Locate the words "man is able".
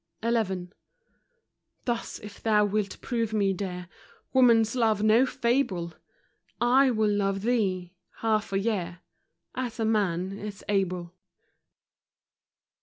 9.85-11.13